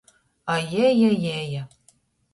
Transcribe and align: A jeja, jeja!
A 0.53 0.55
jeja, 0.71 1.11
jeja! 1.25 1.63